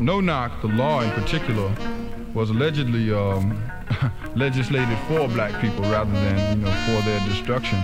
no 0.00 0.20
knock, 0.20 0.60
the 0.62 0.68
law 0.68 1.02
in 1.02 1.10
particular, 1.12 1.72
was 2.34 2.50
allegedly 2.50 3.12
um, 3.12 3.62
legislated 4.34 4.98
for 5.08 5.28
black 5.28 5.60
people 5.60 5.82
rather 5.84 6.12
than 6.12 6.58
you 6.58 6.64
know 6.64 6.72
for 6.86 7.04
their 7.04 7.20
destruction. 7.28 7.78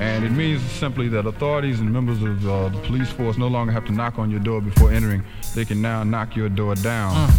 And 0.00 0.24
it 0.24 0.32
means 0.32 0.60
simply 0.62 1.08
that 1.10 1.24
authorities 1.24 1.78
and 1.78 1.92
members 1.92 2.20
of 2.20 2.48
uh, 2.48 2.68
the 2.68 2.78
police 2.80 3.10
force 3.12 3.38
no 3.38 3.46
longer 3.46 3.72
have 3.72 3.84
to 3.86 3.92
knock 3.92 4.18
on 4.18 4.28
your 4.28 4.40
door 4.40 4.60
before 4.60 4.90
entering. 4.90 5.22
They 5.54 5.64
can 5.64 5.80
now 5.80 6.02
knock 6.02 6.34
your 6.34 6.48
door 6.48 6.74
down. 6.74 7.16
Uh, 7.16 7.30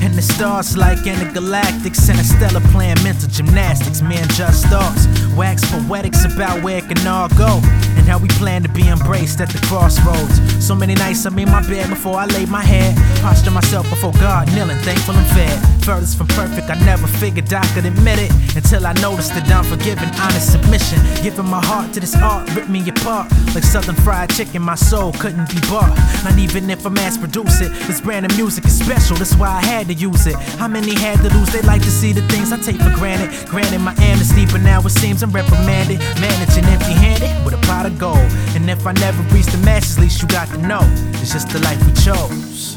and 0.00 0.14
the 0.14 0.22
stars 0.22 0.76
like 0.76 1.06
in 1.06 1.16
intergalactics 1.16 2.08
and 2.08 2.20
a 2.20 2.24
stellar 2.24 2.60
plan, 2.70 2.96
mental 3.02 3.28
gymnastics. 3.28 4.00
Man, 4.00 4.28
just 4.28 4.66
thoughts. 4.66 5.08
Wax 5.34 5.64
poetics 5.72 6.24
about 6.24 6.62
where 6.62 6.78
it 6.78 6.88
can 6.88 7.04
all 7.06 7.28
go. 7.30 7.60
And 7.96 8.06
how 8.06 8.18
we 8.18 8.28
plan 8.28 8.62
to 8.62 8.68
be 8.68 8.83
at 9.24 9.48
the 9.48 9.58
crossroads. 9.66 10.36
So 10.64 10.74
many 10.74 10.94
nights 10.94 11.24
I'm 11.24 11.38
in 11.38 11.50
my 11.50 11.66
bed 11.66 11.88
before 11.88 12.16
I 12.16 12.26
lay 12.26 12.44
my 12.44 12.62
head. 12.62 12.94
Posture 13.22 13.50
myself 13.50 13.88
before 13.88 14.12
God, 14.12 14.52
kneeling, 14.54 14.76
thankful 14.78 15.14
and 15.14 15.26
fed. 15.28 15.56
Furthest 15.82 16.18
from 16.18 16.26
perfect, 16.28 16.68
I 16.68 16.74
never 16.84 17.06
figured 17.06 17.52
I 17.52 17.64
could 17.74 17.86
admit 17.86 18.18
it. 18.18 18.30
Until 18.54 18.86
I 18.86 18.92
noticed 19.00 19.32
that 19.34 19.48
I'm 19.48 19.64
forgiving, 19.64 20.10
honest 20.20 20.52
submission. 20.52 21.00
Giving 21.22 21.46
my 21.46 21.64
heart 21.64 21.94
to 21.94 22.00
this 22.00 22.14
art, 22.16 22.54
rip 22.54 22.68
me 22.68 22.86
apart. 22.86 23.32
Like 23.54 23.64
southern 23.64 23.96
fried 23.96 24.30
chicken, 24.30 24.62
my 24.62 24.74
soul 24.74 25.12
couldn't 25.12 25.48
be 25.48 25.60
bought. 25.72 25.92
Not 26.22 26.38
even 26.38 26.68
if 26.68 26.86
I 26.86 26.90
mass 26.90 27.16
produce 27.16 27.62
it. 27.62 27.72
This 27.88 28.00
brand 28.00 28.26
of 28.26 28.36
music 28.36 28.66
is 28.66 28.78
special, 28.78 29.16
that's 29.16 29.36
why 29.36 29.48
I 29.48 29.64
had 29.64 29.86
to 29.88 29.94
use 29.94 30.26
it. 30.26 30.36
How 30.60 30.68
many 30.68 30.94
had 30.94 31.18
to 31.24 31.30
lose? 31.34 31.48
They 31.48 31.62
like 31.62 31.82
to 31.82 31.90
see 31.90 32.12
the 32.12 32.22
things 32.28 32.52
I 32.52 32.58
take 32.58 32.76
for 32.76 32.92
granted. 32.94 33.48
Granted, 33.48 33.80
my 33.80 33.94
amnesty, 34.00 34.44
but 34.46 34.60
now 34.60 34.80
it 34.80 34.90
seems 34.90 35.22
I'm 35.22 35.32
reprimanded. 35.32 35.98
Managing 36.20 36.64
empty 36.64 36.92
handed 36.92 37.32
with 37.44 37.54
a 37.54 37.62
pot 37.66 37.86
of 37.86 37.98
gold. 37.98 38.30
And 38.54 38.68
if 38.68 38.86
I 38.86 38.92
never 38.92 39.13
reach 39.32 39.46
the 39.46 39.58
masses, 39.64 39.98
least 39.98 40.22
you 40.22 40.28
got 40.28 40.48
to 40.48 40.58
know 40.58 40.80
it's 41.20 41.32
just 41.32 41.48
the 41.50 41.60
life 41.60 41.80
we 41.86 41.92
chose. 41.92 42.76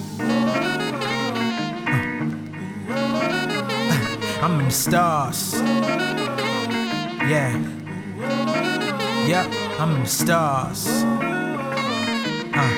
I'm 4.41 4.59
in 4.59 4.65
the 4.65 4.71
stars. 4.71 5.53
Yeah. 7.27 7.57
Yep, 9.27 9.47
I'm 9.79 9.95
in 9.95 10.03
the 10.03 10.09
stars. 10.09 10.87
Uh. 12.53 12.71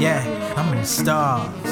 Yeah, 0.00 0.22
I'm 0.56 0.72
in 0.72 0.80
the 0.80 0.86
stars. 0.86 1.71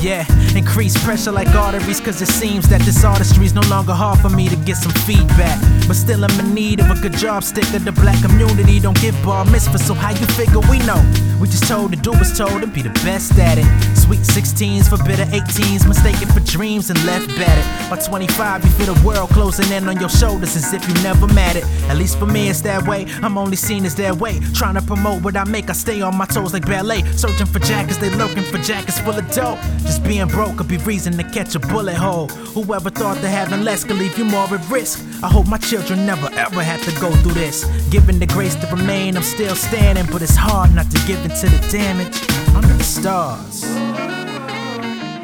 Yeah, 0.00 0.24
increase 0.56 0.96
pressure 1.04 1.30
like 1.30 1.48
arteries, 1.48 2.00
cause 2.00 2.22
it 2.22 2.28
seems 2.28 2.66
that 2.70 2.80
this 2.82 3.04
artistry's 3.04 3.52
no 3.52 3.60
longer 3.68 3.92
hard 3.92 4.18
for 4.20 4.30
me 4.30 4.48
to 4.48 4.56
get 4.56 4.76
some 4.78 4.92
feedback. 5.04 5.60
But 5.86 5.94
still, 5.94 6.24
I'm 6.24 6.40
in 6.40 6.54
need 6.54 6.80
of 6.80 6.90
a 6.90 6.94
good 7.02 7.12
job 7.12 7.44
sticker. 7.44 7.78
The 7.78 7.92
black 7.92 8.20
community 8.22 8.80
don't 8.80 8.98
give 9.00 9.14
bar 9.22 9.44
mitzvah, 9.44 9.78
so 9.78 9.92
how 9.92 10.10
you 10.10 10.26
figure 10.38 10.60
we 10.70 10.78
know? 10.80 11.29
We 11.40 11.48
just 11.48 11.66
told 11.66 11.92
to 11.92 11.96
do 11.96 12.10
what's 12.10 12.36
told 12.36 12.62
and 12.62 12.70
be 12.70 12.82
the 12.82 12.90
best 13.02 13.32
at 13.38 13.56
it. 13.56 13.64
Sweet 13.96 14.20
16s 14.20 14.90
for 14.90 15.02
bitter 15.04 15.24
18s, 15.24 15.88
mistaken 15.88 16.28
for 16.28 16.40
dreams 16.40 16.90
and 16.90 17.02
left 17.06 17.28
battered. 17.28 17.90
By 17.90 17.96
25, 17.96 18.62
you 18.62 18.70
feel 18.72 18.94
the 18.94 19.06
world 19.06 19.30
closing 19.30 19.72
in 19.72 19.88
on 19.88 19.98
your 19.98 20.10
shoulders 20.10 20.54
as 20.54 20.74
if 20.74 20.86
you 20.86 20.92
never 21.02 21.26
mattered. 21.28 21.64
At 21.88 21.96
least 21.96 22.18
for 22.18 22.26
me, 22.26 22.50
it's 22.50 22.60
that 22.62 22.86
way. 22.86 23.06
I'm 23.22 23.38
only 23.38 23.56
seen 23.56 23.86
as 23.86 23.94
that 23.94 24.16
way. 24.16 24.38
Trying 24.52 24.74
to 24.74 24.82
promote 24.82 25.22
what 25.22 25.34
I 25.34 25.44
make, 25.44 25.70
I 25.70 25.72
stay 25.72 26.02
on 26.02 26.14
my 26.14 26.26
toes 26.26 26.52
like 26.52 26.66
ballet. 26.66 27.04
Searching 27.16 27.46
for 27.46 27.58
jackets, 27.60 27.96
they 27.96 28.10
lurking 28.10 28.44
for 28.44 28.58
jackets 28.58 29.00
full 29.00 29.18
of 29.18 29.24
dope. 29.32 29.58
Just 29.80 30.04
being 30.04 30.28
broke 30.28 30.58
could 30.58 30.68
be 30.68 30.76
reason 30.78 31.16
to 31.16 31.24
catch 31.24 31.54
a 31.54 31.58
bullet 31.58 31.96
hole. 31.96 32.28
Whoever 32.52 32.90
thought 32.90 33.16
that 33.22 33.28
having 33.28 33.64
less 33.64 33.82
could 33.84 33.96
leave 33.96 34.18
you 34.18 34.26
more 34.26 34.44
at 34.54 34.68
risk? 34.68 35.02
I 35.22 35.28
hope 35.28 35.46
my 35.46 35.58
children 35.58 36.06
never 36.06 36.30
ever 36.32 36.62
have 36.62 36.82
to 36.84 36.92
go 36.98 37.10
through 37.16 37.34
this. 37.34 37.64
Given 37.90 38.18
the 38.18 38.26
grace 38.26 38.54
to 38.54 38.66
remain, 38.68 39.18
I'm 39.18 39.22
still 39.22 39.54
standing, 39.54 40.06
but 40.10 40.22
it's 40.22 40.34
hard 40.34 40.74
not 40.74 40.90
to 40.90 40.98
give 41.06 41.22
into 41.22 41.46
the 41.46 41.58
damage 41.70 42.16
under 42.54 42.72
the 42.72 42.82
stars. 42.82 43.64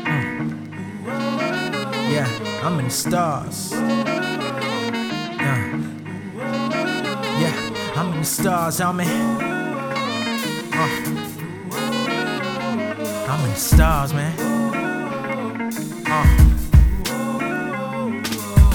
Mm. 0.05 0.53
Yeah, 2.13 2.29
I'm 2.63 2.79
in 2.79 2.85
the 2.87 2.91
stars. 2.91 3.73
Yeah, 3.73 5.67
yeah, 7.41 7.55
I'm 7.97 8.13
in 8.13 8.19
the 8.19 8.25
stars, 8.25 8.81
I'm 8.83 9.01
in. 9.01 9.09
Uh. 10.75 10.89
I'm 13.31 13.45
in 13.45 13.51
the 13.51 13.57
stars, 13.57 14.13
man. 14.13 14.35
Uh. 16.07 16.27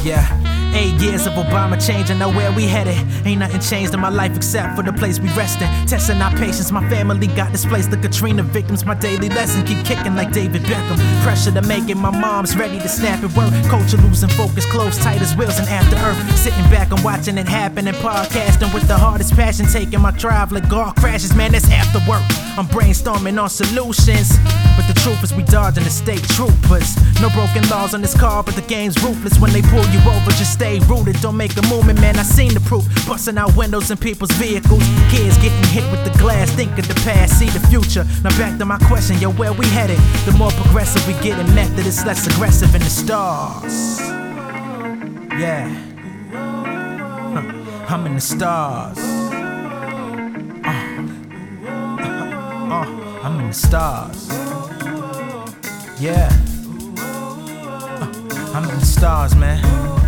Yeah. 0.04 0.41
Eight 0.74 0.94
years 1.02 1.28
of 1.28 1.34
Obama 1.34 1.76
change, 1.86 2.10
I 2.10 2.14
know 2.16 2.30
where 2.30 2.52
we 2.52 2.64
headed. 2.64 2.96
Ain't 3.26 3.40
nothing 3.40 3.60
changed 3.60 3.94
in 3.94 4.00
my 4.00 4.10
life 4.10 4.36
except 4.36 4.76
for 4.76 4.84
the 4.84 4.94
place 4.94 5.20
we 5.20 5.28
resting. 5.34 5.68
Testing 5.86 6.22
our 6.22 6.32
patience, 6.38 6.72
my 6.72 6.88
family 6.90 7.28
got 7.28 7.52
displaced. 7.52 7.92
The 7.92 7.98
Katrina 7.98 8.44
victims, 8.44 8.86
my 8.86 8.96
daily 8.96 9.30
lesson 9.30 9.66
keep 9.66 9.84
kicking 9.86 10.16
like 10.16 10.32
David 10.32 10.64
Beckham. 10.64 10.98
Pressure 11.24 11.52
to 11.52 11.62
make 11.62 11.90
it, 11.90 11.98
my 11.98 12.10
mom's 12.10 12.56
ready 12.56 12.80
to 12.80 12.88
snap 12.88 13.24
it. 13.24 13.36
Work, 13.36 13.52
culture 13.70 13.98
losing 13.98 14.30
focus, 14.30 14.66
close 14.66 14.98
tight 14.98 15.22
as 15.22 15.36
wheels 15.36 15.60
and 15.60 15.68
after 15.68 15.98
earth. 15.98 16.38
Sitting 16.38 16.64
back 16.70 16.92
and 16.92 17.04
watching 17.04 17.38
it 17.38 17.48
happen 17.48 17.88
and 17.88 17.98
podcasting 17.98 18.74
with 18.74 18.88
the 18.88 18.98
hardest 18.98 19.36
passion, 19.36 19.66
taking 19.68 20.02
my 20.02 20.12
drive 20.12 20.52
like 20.52 20.70
car 20.70 20.94
crashes. 20.94 21.36
Man, 21.36 21.52
that's 21.52 21.70
after 21.70 22.00
work. 22.10 22.24
I'm 22.58 22.68
brainstorming 22.68 23.42
on 23.42 23.50
solutions. 23.50 24.38
But 24.78 24.88
the 24.88 25.00
truth 25.04 25.24
is, 25.24 25.34
we 25.34 25.44
dodging 25.44 25.84
the 25.84 25.90
state 25.90 26.24
troopers. 26.36 26.96
No 27.22 27.30
broken 27.30 27.68
laws 27.70 27.94
on 27.94 28.02
this 28.02 28.18
car, 28.18 28.44
but 28.44 28.56
the 28.56 28.62
game's 28.62 29.02
ruthless. 29.04 29.40
When 29.40 29.52
they 29.52 29.62
pull 29.62 29.86
you 29.88 30.00
over, 30.00 30.32
just 30.32 30.54
stay 30.62 30.78
rooted. 30.82 31.20
Don't 31.22 31.38
make 31.38 31.58
a 31.58 31.62
movement, 31.74 32.00
man. 32.00 32.18
I 32.18 32.24
seen 32.24 32.54
the 32.54 32.60
proof. 32.60 32.86
Busting 33.08 33.38
out 33.38 33.56
windows 33.58 33.90
in 33.90 33.98
people's 33.98 34.32
vehicles. 34.34 34.84
Kids 35.10 35.36
getting 35.38 35.68
hit 35.76 35.86
with 35.92 36.04
the 36.06 36.16
glass. 36.20 36.52
Think 36.52 36.78
of 36.78 36.88
the 36.88 36.94
past, 37.02 37.40
see 37.40 37.50
the 37.50 37.60
future. 37.68 38.06
Now 38.24 38.30
back 38.38 38.60
to 38.60 38.66
my 38.66 38.78
question, 38.78 39.18
yo, 39.18 39.32
where 39.32 39.54
we 39.54 39.66
headed? 39.66 39.98
The 40.26 40.34
more 40.38 40.52
progressive 40.52 41.06
we 41.08 41.14
get 41.24 41.40
in 41.40 41.48
method, 41.56 41.88
it's 41.88 42.06
less 42.06 42.28
aggressive 42.28 42.76
in 42.76 42.82
the 42.82 42.90
stars. 42.90 44.00
Yeah. 45.42 45.68
Huh. 47.34 47.42
I'm 47.90 48.06
in 48.06 48.16
the 48.16 48.22
stars. 48.22 49.00
Uh. 50.64 50.82
Uh. 52.78 52.86
I'm 53.24 53.40
in 53.40 53.48
the 53.48 53.54
stars. 53.54 54.30
Yeah. 56.00 56.30
Uh. 57.00 58.52
I'm 58.54 58.70
in 58.70 58.80
the 58.80 58.86
stars, 58.86 59.36
man. 59.36 60.01